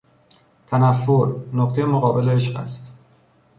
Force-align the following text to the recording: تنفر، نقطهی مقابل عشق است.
تنفر، 0.67 1.35
نقطهی 1.53 1.83
مقابل 1.85 2.29
عشق 2.29 2.55
است. 2.57 2.93